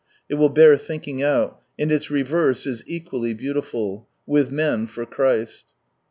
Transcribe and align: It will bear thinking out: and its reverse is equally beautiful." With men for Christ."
It 0.29 0.33
will 0.33 0.49
bear 0.49 0.79
thinking 0.79 1.21
out: 1.21 1.61
and 1.77 1.91
its 1.91 2.09
reverse 2.09 2.65
is 2.65 2.83
equally 2.87 3.35
beautiful." 3.35 4.07
With 4.35 4.51
men 4.51 4.87
for 4.87 5.05
Christ." 5.05 5.67